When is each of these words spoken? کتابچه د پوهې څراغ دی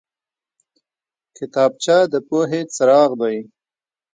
کتابچه 1.37 1.97
د 2.11 2.13
پوهې 2.27 2.61
څراغ 2.75 3.11
دی 3.21 3.37